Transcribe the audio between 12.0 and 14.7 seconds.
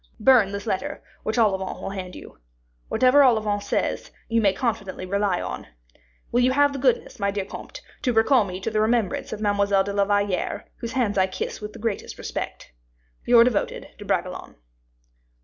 respect. "Your devoted "DE BRAGELONNE.